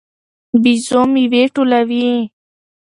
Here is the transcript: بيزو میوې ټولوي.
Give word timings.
بيزو 0.61 1.01
میوې 1.13 1.43
ټولوي. 1.53 2.09